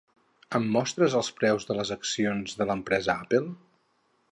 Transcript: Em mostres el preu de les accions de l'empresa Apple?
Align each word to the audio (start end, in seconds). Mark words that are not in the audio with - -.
Em 0.59 0.63
mostres 0.75 1.17
el 1.19 1.29
preu 1.41 1.61
de 1.69 1.77
les 1.81 1.93
accions 1.97 2.59
de 2.63 2.69
l'empresa 2.71 3.19
Apple? 3.27 3.45